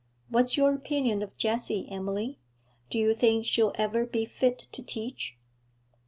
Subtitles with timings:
[0.29, 2.39] What's your opinion of Jessie, Emily?
[2.89, 5.37] Do you think she'll ever be fit to teach?'